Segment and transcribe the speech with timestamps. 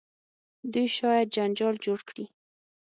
[0.73, 2.25] دوی شاید جنجال جوړ کړي.